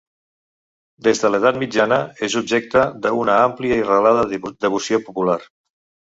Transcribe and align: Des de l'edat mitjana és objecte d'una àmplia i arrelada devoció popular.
Des 1.07 1.19
de 1.23 1.29
l'edat 1.33 1.59
mitjana 1.63 1.99
és 2.27 2.37
objecte 2.41 2.85
d'una 3.03 3.35
àmplia 3.41 3.77
i 3.81 3.83
arrelada 3.89 4.23
devoció 4.67 5.01
popular. 5.11 5.37